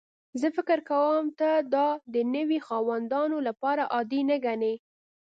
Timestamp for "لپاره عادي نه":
3.47-4.37